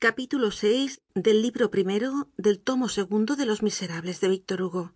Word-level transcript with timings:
capítulo 0.00 0.48
vi 0.48 0.88
del 1.14 1.42
libro 1.42 1.70
primero 1.70 2.30
del 2.38 2.58
tomo 2.58 2.88
segundo 2.88 3.36
de 3.36 3.44
los 3.44 3.62
miserables 3.62 4.18
de 4.22 4.30
víctor 4.30 4.62
hugo. 4.62 4.94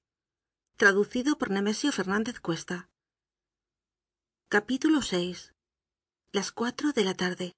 Traducido 0.78 1.36
por 1.36 1.50
nemesio 1.50 1.92
fernández 1.92 2.40
cuesta. 2.40 2.88
Capítulo 4.48 5.00
vi 5.02 5.36
las 6.32 6.52
cuatro 6.52 6.92
de 6.92 7.04
la 7.04 7.12
tarde. 7.12 7.52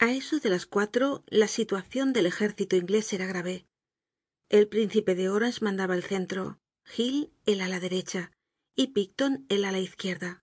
A 0.00 0.10
eso 0.10 0.40
de 0.40 0.50
las 0.50 0.66
cuatro 0.66 1.22
la 1.28 1.46
situación 1.46 2.12
del 2.12 2.26
ejército 2.26 2.74
inglés 2.74 3.12
era 3.12 3.26
grave. 3.26 3.64
El 4.48 4.66
príncipe 4.66 5.14
de 5.14 5.28
orange 5.28 5.64
mandaba 5.64 5.94
el 5.94 6.02
centro 6.02 6.58
hill 6.96 7.32
el 7.46 7.60
ala 7.60 7.78
derecha 7.78 8.32
y 8.74 8.88
picton 8.88 9.46
el 9.48 9.66
ala 9.66 9.78
izquierda. 9.78 10.42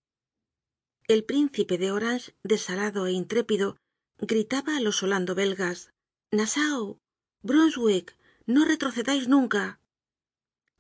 El 1.09 1.25
príncipe 1.25 1.77
de 1.77 1.91
orange 1.91 2.34
desalado 2.43 3.07
é 3.07 3.11
intrépido 3.11 3.75
gritaba 4.21 4.77
á 4.77 4.79
los 4.79 5.01
holando 5.04 5.36
belgas 5.36 5.91
nassau 6.32 7.00
brunswick 7.41 8.18
no 8.46 8.65
retrocedais 8.65 9.27
nunca 9.27 9.79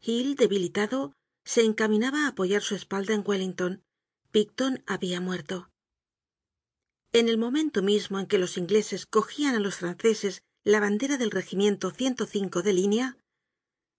hill 0.01 0.35
debilitado 0.35 1.13
se 1.43 1.61
encaminaba 1.63 2.25
á 2.25 2.27
apoyar 2.29 2.61
su 2.61 2.75
espalda 2.75 3.13
en 3.13 3.23
wellington. 3.25 3.83
Picton 4.31 4.83
habia 4.85 5.19
muerto. 5.19 5.71
En 7.11 7.27
el 7.27 7.39
momento 7.39 7.81
mismo 7.81 8.19
en 8.19 8.27
que 8.27 8.37
los 8.37 8.57
ingleses 8.57 9.07
cogían 9.07 9.55
á 9.55 9.59
los 9.59 9.77
franceses 9.77 10.43
la 10.63 10.79
bandera 10.79 11.17
del 11.17 11.31
regimiento 11.31 11.91
de 11.91 12.73
línea 12.73 13.17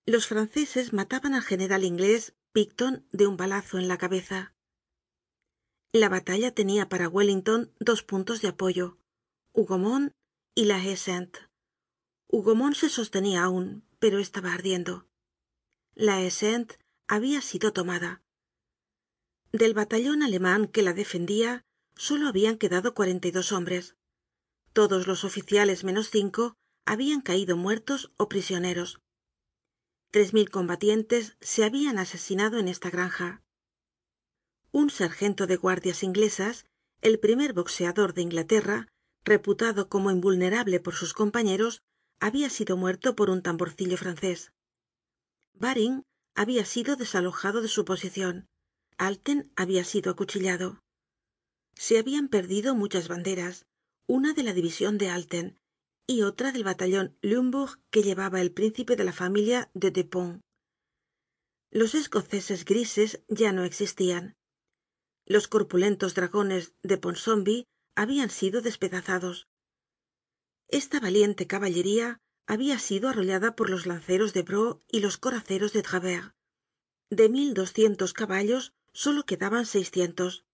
los 0.06 0.26
franceses 0.26 0.92
mataban 0.92 1.34
al 1.34 1.42
general 1.42 1.84
inglés 1.84 2.34
picton 2.52 3.06
de 3.12 3.26
un 3.26 3.36
balazo 3.36 3.78
en 3.78 3.88
la 3.88 3.98
cabeza. 3.98 4.54
La 5.92 6.08
batalla 6.08 6.54
tenía 6.54 6.88
para 6.88 7.08
wellington 7.08 7.72
dos 7.80 8.02
puntos 8.02 8.40
de 8.40 8.48
apoyo 8.48 8.99
hougomont 9.52 10.12
y 10.54 10.64
la 10.64 10.76
haie 10.76 10.96
sainte 10.96 11.40
hougomont 12.28 12.74
se 12.74 12.88
sostenía 12.88 13.42
aún 13.42 13.84
pero 13.98 14.18
estaba 14.18 14.54
ardiendo. 14.54 15.06
La 15.94 16.16
haie 16.16 16.30
sainte 16.30 16.78
había 17.06 17.40
sido 17.42 17.72
tomada. 17.72 18.22
Del 19.52 19.74
batallon 19.74 20.22
aleman 20.22 20.68
que 20.68 20.82
la 20.82 20.94
defendía 20.94 21.64
solo 21.96 22.28
habian 22.28 22.56
quedado 22.56 22.94
cuarenta 22.94 23.28
y 23.28 23.30
dos 23.32 23.52
hombres. 23.52 23.96
Todos 24.72 25.06
los 25.06 25.24
oficiales 25.24 25.84
menos 25.84 26.10
cinco 26.10 26.54
habian 26.86 27.20
caído 27.20 27.56
muertos 27.56 28.12
ó 28.16 28.28
prisioneros. 28.28 29.00
Tres 30.10 30.32
mil 30.32 30.50
combatientes 30.50 31.36
se 31.40 31.64
habian 31.64 31.98
asesinado 31.98 32.58
en 32.58 32.68
esta 32.68 32.90
granja. 32.90 33.42
Un 34.72 34.88
sargento 34.90 35.46
de 35.46 35.56
guardias 35.56 36.02
inglesas 36.02 36.64
el 37.02 37.18
primer 37.18 37.52
boxeador 37.52 38.14
de 38.14 38.22
inglaterra 38.22 38.88
reputado 39.24 39.88
como 39.88 40.10
invulnerable 40.10 40.80
por 40.80 40.94
sus 40.94 41.12
compañeros 41.12 41.82
habia 42.20 42.50
sido 42.50 42.76
muerto 42.76 43.16
por 43.16 43.30
un 43.30 43.42
tamborcillo 43.42 43.96
francés. 43.96 44.52
Baring 45.54 46.02
habia 46.34 46.64
sido 46.64 46.96
desalojado 46.96 47.62
de 47.62 47.68
su 47.68 47.84
posicion 47.84 48.46
alten 48.98 49.50
habia 49.56 49.84
sido 49.84 50.10
acuchillado. 50.10 50.80
Se 51.74 51.98
habian 51.98 52.28
perdido 52.28 52.74
muchas 52.74 53.08
banderas 53.08 53.66
una 54.06 54.34
de 54.34 54.42
la 54.42 54.52
division 54.52 54.98
de 54.98 55.08
alten 55.08 55.58
y 56.06 56.22
otra 56.22 56.52
del 56.52 56.64
batallon 56.64 57.16
lumbourg 57.22 57.80
que 57.90 58.02
llevaba 58.02 58.40
el 58.40 58.52
príncipe 58.52 58.96
de 58.96 59.04
la 59.04 59.12
familia 59.12 59.70
de 59.74 59.90
depont 59.90 60.42
los 61.72 61.94
escoceses 61.94 62.64
grises 62.64 63.22
ya 63.28 63.52
no 63.52 63.62
existian 63.62 64.34
los 65.24 65.46
corpulentos 65.46 66.16
dragones 66.16 66.74
de 66.82 66.98
habian 67.94 68.30
sido 68.30 68.60
despedazados. 68.60 69.48
Esta 70.68 71.00
valiente 71.00 71.46
caballería 71.46 72.20
habia 72.46 72.78
sido 72.78 73.08
arrollada 73.08 73.56
por 73.56 73.70
los 73.70 73.86
lanceros 73.86 74.32
de 74.32 74.42
bro 74.42 74.80
y 74.88 75.00
los 75.00 75.18
coraceros 75.18 75.72
de 75.72 75.82
travers 75.82 76.32
de 77.10 77.28
mil 77.28 77.54
doscientos 77.54 78.12
caballos 78.12 78.72
solo 78.92 79.26
quedaban 79.26 79.66
seiscientos. 79.66 80.44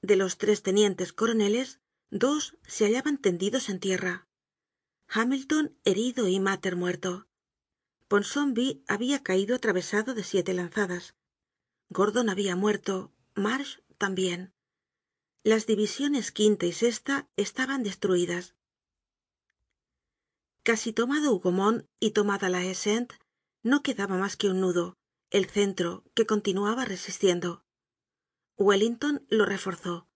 De 0.00 0.16
los 0.16 0.38
tres 0.38 0.62
tenientes 0.62 1.12
coroneles 1.12 1.80
dos 2.10 2.56
se 2.66 2.86
hallaban 2.86 3.18
tendidos 3.18 3.68
en 3.68 3.78
tierra. 3.78 4.26
Hamilton 5.08 5.78
herido 5.84 6.28
y 6.28 6.40
mater 6.40 6.76
muerto. 6.76 7.28
Ponsomby 8.08 8.82
habia 8.88 9.22
caido 9.22 9.54
atravesado 9.54 10.14
de 10.14 10.24
siete 10.24 10.54
lanzadas. 10.54 11.14
Gordon 11.90 12.30
habia 12.30 12.56
muerto 12.56 13.12
marsh 13.34 13.80
también 13.98 14.54
las 15.44 15.66
divisiones 15.66 16.32
quinta 16.32 16.66
y 16.66 16.72
sesta 16.72 17.28
estaban 17.36 17.82
destruidas. 17.82 18.54
Casi 20.62 20.92
tomado 20.92 21.32
hougomont 21.32 21.86
y 21.98 22.12
tomada 22.12 22.48
la 22.48 22.58
haie 22.58 22.74
sainte 22.74 23.16
no 23.62 23.82
quedaba 23.82 24.16
mas 24.16 24.36
que 24.36 24.48
un 24.48 24.60
nudo 24.60 24.96
el 25.30 25.46
centro 25.46 26.04
que 26.14 26.26
continuaba 26.26 26.84
resistiendo. 26.84 27.64
Wellington 28.58 29.26
lo 29.28 29.46
reforzó. 29.46 30.06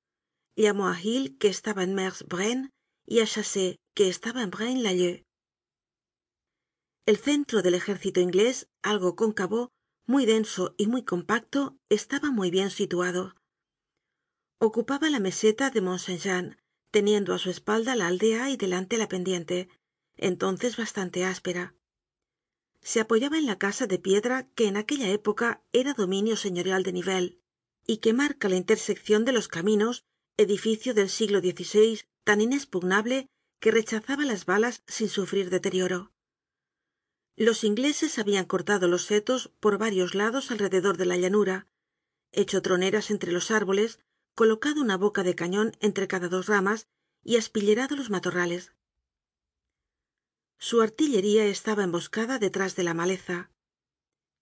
Llamó 0.54 0.88
á 0.88 1.00
hill 1.00 1.38
que 1.38 1.48
estaba 1.48 1.82
en 1.82 1.94
mers 1.94 2.24
braine 2.24 2.70
y 3.06 3.20
á 3.20 3.26
chassé 3.26 3.78
que 3.94 4.08
estaba 4.08 4.42
en 4.42 4.50
braine 4.50 4.82
lalleud 4.82 5.26
el 7.06 7.18
centro 7.18 7.62
del 7.62 7.74
ejército 7.74 8.20
inglés 8.20 8.68
algo 8.82 9.14
cóncavo 9.14 9.70
muy 10.06 10.26
denso 10.26 10.74
y 10.76 10.88
muy 10.88 11.04
compacto 11.04 11.78
estaba 11.88 12.32
muy 12.32 12.50
bien 12.50 12.70
situado 12.70 13.36
ocupaba 14.58 15.10
la 15.10 15.20
meseta 15.20 15.70
de 15.70 15.80
mont 15.80 16.00
saint 16.00 16.22
jean 16.24 16.46
teniendo 16.90 17.34
á 17.34 17.38
su 17.38 17.50
espalda 17.50 17.94
la 17.94 18.06
aldea 18.06 18.50
y 18.50 18.56
delante 18.56 18.96
la 18.96 19.08
pendiente 19.08 19.68
entonces 20.16 20.76
bastante 20.76 21.24
áspera. 21.24 21.74
Se 22.80 23.00
apoyaba 23.00 23.36
en 23.36 23.46
la 23.46 23.58
casa 23.58 23.86
de 23.86 23.98
piedra 23.98 24.48
que 24.54 24.66
en 24.66 24.76
aquella 24.76 25.08
época 25.10 25.62
era 25.72 25.92
dominio 25.92 26.36
señorial 26.36 26.82
de 26.84 26.92
nivelles 26.92 27.36
y 27.86 27.98
que 27.98 28.14
marca 28.14 28.48
la 28.48 28.56
interseccion 28.56 29.24
de 29.24 29.32
los 29.32 29.48
caminos 29.48 30.04
edificio 30.38 30.94
del 30.94 31.10
siglo 31.10 31.40
xvi 31.40 32.00
tan 32.24 32.40
inexpugnable 32.40 33.28
que 33.60 33.70
rechazaba 33.70 34.24
las 34.24 34.46
balas 34.46 34.82
sin 34.86 35.08
sufrir 35.08 35.50
deterioro. 35.50 36.12
Los 37.36 37.64
ingleses 37.64 38.18
habian 38.18 38.46
cortado 38.46 38.88
los 38.88 39.04
setos 39.04 39.50
por 39.60 39.76
varios 39.76 40.14
lados 40.14 40.50
alrededor 40.50 40.96
de 40.96 41.06
la 41.06 41.16
llanura 41.18 41.66
hecho 42.32 42.62
troneras 42.62 43.10
entre 43.10 43.32
los 43.32 43.50
árboles 43.50 43.98
colocado 44.36 44.82
una 44.82 44.98
boca 44.98 45.22
de 45.24 45.34
cañon 45.34 45.72
entre 45.80 46.06
cada 46.06 46.28
dos 46.28 46.46
ramas 46.46 46.86
y 47.24 47.36
aspillerado 47.36 47.96
los 47.96 48.10
matorrales. 48.10 48.74
Su 50.58 50.82
artillería 50.82 51.46
estaba 51.46 51.84
emboscada 51.84 52.38
detrás 52.38 52.76
de 52.76 52.84
la 52.84 52.94
maleza. 52.94 53.50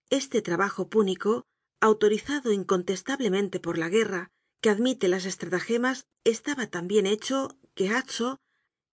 Este 0.09 0.41
trabajo 0.41 0.89
púnico 0.89 1.47
autorizado 1.79 2.51
incontestablemente 2.51 3.59
por 3.59 3.77
la 3.77 3.89
guerra 3.89 4.31
que 4.61 4.69
admite 4.69 5.07
las 5.07 5.25
estratagemas 5.25 6.07
estaba 6.25 6.67
tan 6.67 6.87
bien 6.87 7.05
hecho 7.05 7.57
que 7.73 7.89
hazo 7.89 8.41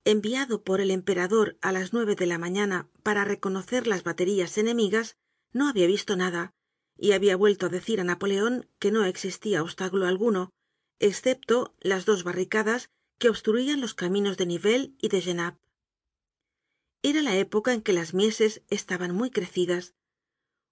enviado 0.05 0.63
por 0.63 0.81
el 0.81 0.91
emperador 0.91 1.59
á 1.63 1.73
las 1.73 1.93
nueve 1.93 2.15
de 2.15 2.27
la 2.27 2.39
mañana 2.39 2.89
para 3.03 3.25
reconocer 3.25 3.87
las 3.87 4.05
baterías 4.05 4.57
enemigas 4.57 5.17
no 5.53 5.69
habia 5.69 5.87
visto 5.87 6.17
nada 6.17 6.55
y 6.97 7.13
habia 7.13 7.37
vuelto 7.37 7.67
á 7.67 7.69
decir 7.71 8.01
á 8.01 8.05
napoleon 8.05 8.69
que 8.79 8.91
no 8.91 9.05
existia 9.05 9.63
obstáculo 9.63 10.07
alguno 10.07 10.53
excepto 11.03 11.75
las 11.81 12.07
dos 12.07 12.23
barricadas 12.23 12.89
que 13.19 13.29
obstruían 13.29 13.81
los 13.81 13.95
caminos 13.95 14.37
de 14.37 14.47
nivelles 14.47 14.91
y 15.01 15.09
de 15.09 15.21
genappe. 15.21 15.61
Era 17.03 17.23
la 17.23 17.37
época 17.37 17.73
en 17.73 17.83
que 17.83 17.93
las 17.93 18.15
mieses 18.15 18.63
estaban 18.71 19.13
muy 19.13 19.31
crecidas. 19.31 19.95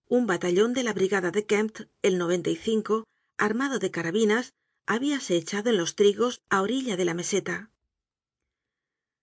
Un 0.07 0.27
batallon 0.27 0.73
de 0.73 0.85
la 0.85 0.93
brigada 0.93 1.33
de 1.33 1.47
kempt 1.47 1.89
el 2.03 2.23
armado 3.37 3.79
de 3.79 3.91
carabinas 3.91 4.55
habíase 4.87 5.37
echado 5.37 5.71
en 5.71 5.77
los 5.77 5.97
trigos 5.97 6.43
á 6.49 6.63
orilla 6.63 6.97
de 6.97 7.05
la 7.05 7.15
meseta. 7.15 7.71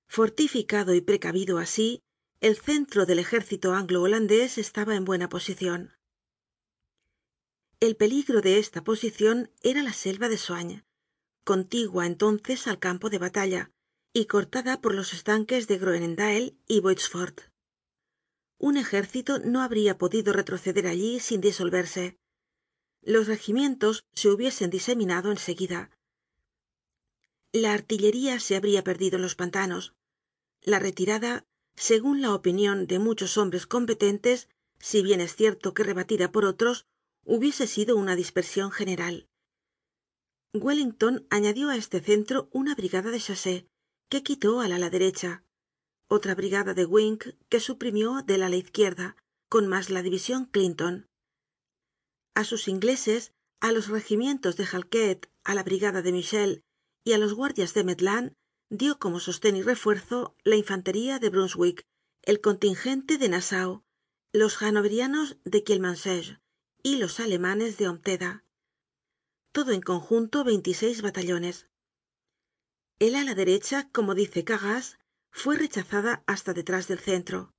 Fortificado 0.07 0.93
y 0.93 1.01
precavido 1.01 1.57
así 1.57 2.01
el 2.41 2.57
centro 2.57 3.05
del 3.05 3.19
ejército 3.19 3.73
anglo 3.73 4.01
holandés 4.01 4.57
estaba 4.57 4.95
en 4.95 5.05
buena 5.05 5.29
posicion 5.29 5.97
el 7.79 7.95
peligro 7.95 8.41
de 8.41 8.57
esta 8.57 8.83
posicion 8.83 9.51
era 9.61 9.83
la 9.83 9.93
selva 9.93 10.29
de 10.29 10.37
contigua 11.51 12.05
entonces 12.05 12.67
al 12.67 12.77
campo 12.87 13.09
de 13.09 13.19
batalla 13.25 13.71
y 14.13 14.25
cortada 14.33 14.81
por 14.81 14.93
los 14.93 15.09
estanques 15.17 15.67
de 15.67 15.77
groenendael 15.81 16.45
y 16.67 16.79
boitsfort 16.85 17.35
un 18.59 18.77
ejército 18.77 19.39
no 19.39 19.61
habría 19.61 19.97
podido 19.97 20.33
retroceder 20.33 20.87
allí 20.87 21.19
sin 21.19 21.41
disolverse. 21.41 22.17
Los 23.03 23.27
regimientos 23.27 24.03
se 24.15 24.29
hubiesen 24.29 24.71
diseminado 24.71 25.29
en 25.29 25.37
seguida 25.37 25.91
la 27.53 27.73
artillería 27.73 28.39
se 28.39 28.55
habría 28.55 28.83
perdido 28.83 29.15
en 29.15 29.21
los 29.21 29.35
pantanos. 29.35 29.93
La 30.61 30.79
retirada 30.79 31.45
segun 31.75 32.21
la 32.21 32.33
opinion 32.33 32.87
de 32.87 32.99
muchos 32.99 33.37
hombres 33.37 33.65
competentes 33.65 34.49
si 34.79 35.01
bien 35.01 35.21
es 35.21 35.35
cierto 35.35 35.73
que 35.73 35.83
rebatida 35.83 36.31
por 36.31 36.45
otros 36.45 36.85
hubiese 37.23 37.65
sido 37.65 37.95
una 37.95 38.15
dispersion 38.15 38.71
general 38.71 39.27
wellington 40.53 41.27
añadió 41.29 41.69
á 41.69 41.75
este 41.75 41.99
centro 41.99 42.49
una 42.51 42.75
brigada 42.75 43.11
de 43.11 43.19
chassé 43.19 43.67
que 44.09 44.23
quitó 44.23 44.61
al 44.61 44.71
ala 44.71 44.89
derecha 44.89 45.43
otra 46.07 46.35
brigada 46.35 46.73
de 46.73 46.85
wincke 46.85 47.37
que 47.49 47.59
suprimió 47.59 48.21
del 48.21 48.43
ala 48.43 48.55
izquierda 48.55 49.17
con 49.49 49.67
mas 49.67 49.89
la 49.89 50.01
division 50.01 50.45
clinton. 50.45 51.07
A 52.33 52.43
sus 52.43 52.67
ingleses 52.67 53.33
á 53.59 53.71
los 53.71 53.87
regimientos 53.87 54.55
de 54.55 54.65
halkett 54.65 55.29
á 55.43 55.53
la 55.53 55.63
brigada 55.63 56.01
de 56.01 56.11
mitchell 56.11 56.63
y 57.03 57.13
á 57.13 57.17
los 57.17 57.33
guardias 57.33 57.73
de 57.73 57.83
maitland 57.83 58.33
dio 58.69 58.99
como 58.99 59.19
sosten 59.19 59.55
y 59.55 59.63
refuerzo 59.63 60.35
la 60.43 60.55
infantería 60.55 61.19
de 61.19 61.29
brunswick 61.29 61.85
el 62.23 62.41
contingente 62.41 63.17
de 63.17 63.29
nassau 63.29 63.83
los 64.33 64.61
hannoverianos 64.61 65.37
de 65.43 65.63
kielmansegge 65.63 66.39
y 66.83 66.97
los 66.97 67.19
alemanes 67.19 67.77
de 67.77 67.87
todo 69.57 69.71
en 69.71 69.81
conjunto 69.81 70.43
veintiseis 70.43 71.01
batallones. 71.01 71.65
El 72.99 73.15
ala 73.15 73.33
derecha 73.33 73.89
como 73.91 74.13
dice 74.13 74.43
carras 74.43 74.99
fue 75.31 75.57
rechazada 75.57 76.23
hasta 76.27 76.53
detrás 76.53 76.87
del 76.87 76.99
centro. 76.99 77.49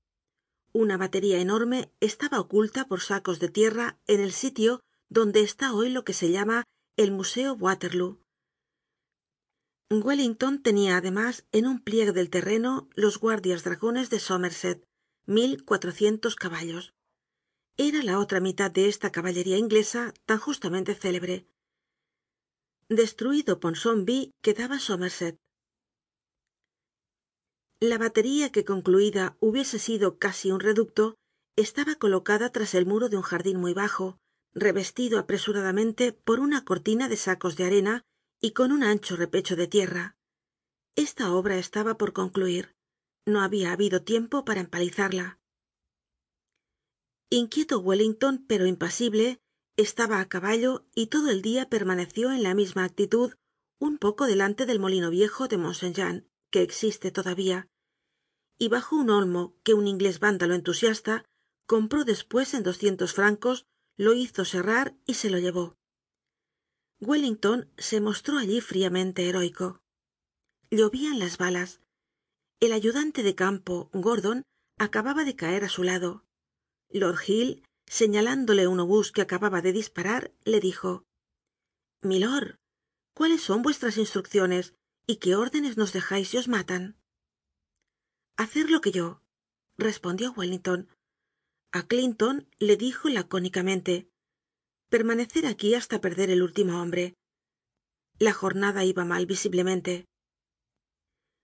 Una 0.72 0.96
batería 0.96 1.40
enorme 1.40 1.90
estaba 1.98 2.38
oculta 2.38 2.86
por 2.86 3.00
sacos 3.00 3.40
de 3.40 3.48
tierra 3.48 3.98
en 4.06 4.20
el 4.20 4.30
sitio 4.30 4.80
donde 5.08 5.40
está 5.40 5.74
hoy 5.74 5.88
lo 5.88 6.04
que 6.04 6.12
se 6.12 6.30
llama 6.30 6.62
el 6.96 7.10
museo 7.10 7.54
waterloo. 7.54 8.20
Wellington 9.90 10.62
tenia 10.62 10.98
además 10.98 11.48
en 11.50 11.66
un 11.66 11.80
pliegue 11.80 12.12
del 12.12 12.30
terreno 12.30 12.88
los 12.94 13.18
guardias 13.18 13.64
dragones 13.64 14.08
de 14.08 14.20
somerset 14.20 14.84
mil 15.26 15.64
cuatrocientos 15.64 16.36
caballos. 16.36 16.94
Era 17.76 18.04
la 18.04 18.20
otra 18.20 18.38
mitad 18.38 18.70
de 18.70 18.86
esta 18.86 19.10
caballería 19.10 19.58
inglesa 19.58 20.14
tan 20.26 20.38
justamente 20.38 20.94
célebre 20.94 21.48
destruido 22.88 23.60
ponsonby 23.60 24.32
quedaba 24.42 24.78
somerset. 24.78 25.36
La 27.80 27.98
batería 27.98 28.50
que 28.50 28.64
concluida 28.64 29.36
hubiese 29.40 29.78
sido 29.78 30.18
casi 30.18 30.50
un 30.50 30.60
reducto 30.60 31.14
estaba 31.56 31.94
colocada 31.94 32.50
tras 32.50 32.74
el 32.74 32.86
muro 32.86 33.08
de 33.08 33.16
un 33.16 33.22
jardin 33.22 33.58
muy 33.58 33.74
bajo 33.74 34.18
revestido 34.54 35.18
apresuradamente 35.18 36.12
por 36.12 36.40
una 36.40 36.64
cortina 36.64 37.08
de 37.08 37.16
sacos 37.16 37.56
de 37.56 37.64
arena 37.64 38.02
y 38.40 38.52
con 38.52 38.72
un 38.72 38.82
ancho 38.82 39.16
repecho 39.16 39.56
de 39.56 39.68
tierra. 39.68 40.16
Esta 40.96 41.32
obra 41.32 41.58
estaba 41.58 41.96
por 41.96 42.12
concluir. 42.12 42.74
No 43.26 43.42
habia 43.42 43.72
habido 43.72 44.02
tiempo 44.02 44.44
para 44.44 44.60
empalizarla. 44.60 45.38
Inquieto 47.30 47.78
wellington 47.78 48.46
pero 48.48 48.66
impasible 48.66 49.38
estaba 49.78 50.20
á 50.20 50.28
caballo 50.28 50.84
y 50.94 51.06
todo 51.06 51.30
el 51.30 51.40
dia 51.40 51.70
permaneció 51.70 52.32
en 52.32 52.42
la 52.42 52.52
misma 52.52 52.82
actitud 52.82 53.34
un 53.78 53.96
poco 53.96 54.26
delante 54.26 54.66
del 54.66 54.80
molino 54.80 55.08
viejo 55.08 55.46
de 55.46 55.56
mont 55.56 55.76
saint 55.76 55.96
jean 55.96 56.28
que 56.50 56.62
existe 56.62 57.12
todavía. 57.12 57.68
Y 58.58 58.68
bajo 58.68 58.96
un 58.96 59.08
olmo 59.08 59.54
que 59.62 59.74
un 59.74 59.86
inglés 59.86 60.18
vándalo 60.18 60.54
entusiasta 60.54 61.24
compró 61.66 62.04
despues 62.04 62.54
en 62.54 62.64
doscientos 62.64 63.12
francos 63.12 63.66
lo 63.96 64.14
hizo 64.14 64.44
serrar 64.44 64.96
y 65.06 65.14
se 65.14 65.30
lo 65.30 65.38
llevó. 65.38 65.76
Wellington 67.00 67.70
se 67.78 68.00
mostró 68.00 68.36
allí 68.38 68.60
fríamente 68.60 69.28
heroico. 69.28 69.80
Llovían 70.72 71.20
las 71.20 71.38
balas. 71.38 71.80
El 72.58 72.72
ayudante 72.72 73.22
de 73.22 73.36
campo 73.36 73.90
gordon 73.92 74.42
acababa 74.76 75.22
de 75.24 75.36
caer 75.36 75.62
á 75.62 75.68
su 75.68 75.84
lado. 75.84 76.24
Lord 76.90 77.20
hill 77.28 77.62
señalándole 77.88 78.66
un 78.66 78.80
obús 78.80 79.12
que 79.12 79.22
acababa 79.22 79.62
de 79.62 79.72
disparar 79.72 80.32
le 80.44 80.60
dijo 80.60 81.04
milord 82.02 82.56
cuáles 83.14 83.42
son 83.42 83.62
vuestras 83.62 83.96
instrucciones 83.96 84.74
y 85.06 85.16
qué 85.16 85.34
órdenes 85.34 85.76
nos 85.76 85.92
dejais 85.92 86.28
si 86.28 86.36
os 86.36 86.48
matan 86.48 86.96
hacer 88.36 88.70
lo 88.70 88.80
que 88.80 88.92
yo 88.92 89.22
respondió 89.76 90.32
wellington. 90.32 90.88
A 91.72 91.86
clinton 91.86 92.48
le 92.58 92.76
dijo 92.76 93.08
lacónicamente 93.08 94.08
permanecer 94.88 95.46
aquí 95.46 95.74
hasta 95.74 96.00
perder 96.00 96.30
el 96.30 96.42
último 96.42 96.80
hombre. 96.80 97.14
La 98.18 98.32
jornada 98.32 98.84
iba 98.84 99.04
mal 99.04 99.26
visiblemente 99.26 100.06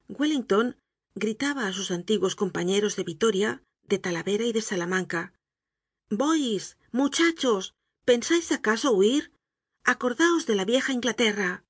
wellington 0.08 0.76
gritaba 1.14 1.67
á 1.67 1.73
sus 1.73 1.91
antiguos 1.91 2.37
compañeros 2.37 2.96
de 2.96 3.05
vitoria 3.05 3.62
de 3.82 3.99
talavera 3.99 4.44
y 4.44 4.52
de 4.52 4.62
salamanca 4.62 5.32
boys 6.16 6.76
muchachos 6.93 7.75
pensais 8.05 8.52
acaso 8.52 8.93
huir 8.93 9.32
acordaos 9.84 10.46
de 10.46 10.55
la 10.55 10.64
vieja 10.64 10.93
inglaterra. 10.93 11.64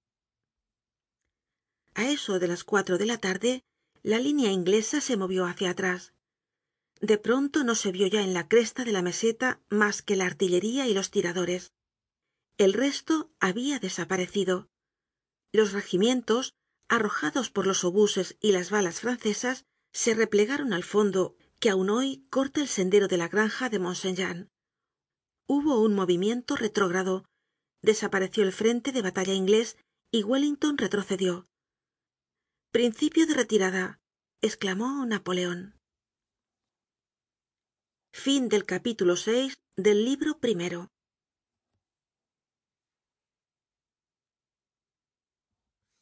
A 1.94 2.10
eso 2.10 2.38
de 2.38 2.48
las 2.48 2.64
cuatro 2.64 2.98
de 2.98 3.06
la 3.06 3.18
tarde 3.18 3.64
la 4.02 4.18
línea 4.18 4.50
inglesa 4.50 5.00
se 5.00 5.16
movió 5.16 5.46
hácia 5.46 5.70
atrás. 5.70 6.12
De 7.00 7.18
pronto 7.18 7.64
no 7.64 7.74
se 7.74 7.92
vio 7.92 8.06
ya 8.06 8.22
en 8.22 8.34
la 8.34 8.48
cresta 8.48 8.84
de 8.84 8.92
la 8.92 9.02
meseta 9.02 9.60
mas 9.68 10.02
que 10.02 10.16
la 10.16 10.26
artillería 10.26 10.86
y 10.86 10.94
los 10.94 11.10
tiradores. 11.10 11.72
El 12.58 12.72
resto 12.72 13.32
habia 13.40 13.78
desaparecido. 13.78 14.68
Los 15.52 15.72
regimientos 15.72 16.54
arrojados 16.88 17.50
por 17.50 17.66
los 17.66 17.84
obuses 17.84 18.36
y 18.40 18.52
las 18.52 18.70
balas 18.70 19.00
francesas 19.00 19.64
se 19.92 20.14
replegaron 20.14 20.72
al 20.72 20.84
fondo 20.84 21.36
que 21.64 21.70
aun 21.70 21.88
hoy 21.88 22.26
corta 22.28 22.60
el 22.60 22.68
sendero 22.68 23.08
de 23.08 23.16
la 23.16 23.28
granja 23.28 23.70
de 23.70 23.78
mont 23.78 23.96
saint 23.96 24.18
jean 24.18 24.50
hubo 25.48 25.80
un 25.80 25.94
movimiento 25.94 26.56
retrógrado. 26.56 27.24
Desapareció 27.80 28.42
el 28.44 28.52
frente 28.52 28.92
de 28.92 29.00
batalla 29.00 29.32
inglés 29.32 29.78
y 30.12 30.24
wellington 30.24 30.76
retrocedió. 30.76 31.46
Principio 32.70 33.26
de 33.26 33.32
retirada 33.32 33.98
esclamó 34.42 35.06
napoleon 35.06 35.80